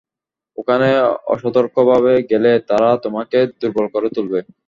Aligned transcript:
ওখানে 0.57 0.87
অসতর্কভাবে 1.33 2.13
গেলে, 2.31 2.51
তারা 2.69 2.89
তোমাকে 3.03 3.37
দুর্বল 3.61 3.85
করে 3.95 4.07
তুলবে। 4.15 4.39